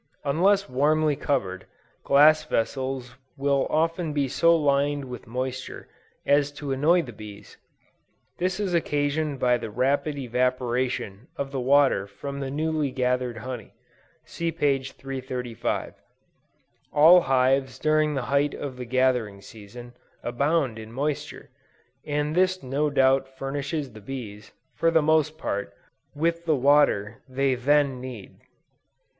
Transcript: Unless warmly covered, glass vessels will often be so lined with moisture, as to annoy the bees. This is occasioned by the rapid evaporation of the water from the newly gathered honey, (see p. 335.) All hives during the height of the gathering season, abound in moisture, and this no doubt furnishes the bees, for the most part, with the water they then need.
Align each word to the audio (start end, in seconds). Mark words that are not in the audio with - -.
Unless 0.25 0.67
warmly 0.67 1.15
covered, 1.15 1.67
glass 2.03 2.43
vessels 2.43 3.17
will 3.37 3.67
often 3.69 4.13
be 4.13 4.27
so 4.27 4.55
lined 4.57 5.05
with 5.05 5.27
moisture, 5.27 5.89
as 6.25 6.51
to 6.53 6.71
annoy 6.71 7.03
the 7.03 7.13
bees. 7.13 7.57
This 8.39 8.59
is 8.59 8.73
occasioned 8.73 9.39
by 9.39 9.57
the 9.59 9.69
rapid 9.69 10.17
evaporation 10.17 11.27
of 11.37 11.51
the 11.51 11.59
water 11.59 12.07
from 12.07 12.39
the 12.39 12.49
newly 12.49 12.89
gathered 12.89 13.37
honey, 13.45 13.75
(see 14.25 14.51
p. 14.51 14.81
335.) 14.83 15.93
All 16.91 17.21
hives 17.21 17.77
during 17.77 18.15
the 18.15 18.23
height 18.33 18.55
of 18.55 18.77
the 18.77 18.85
gathering 18.85 19.39
season, 19.39 19.93
abound 20.23 20.79
in 20.79 20.91
moisture, 20.91 21.51
and 22.07 22.33
this 22.33 22.63
no 22.63 22.89
doubt 22.89 23.37
furnishes 23.37 23.93
the 23.93 24.01
bees, 24.01 24.51
for 24.73 24.89
the 24.89 25.03
most 25.03 25.37
part, 25.37 25.71
with 26.15 26.45
the 26.45 26.55
water 26.55 27.21
they 27.29 27.53
then 27.53 28.01
need. 28.01 28.37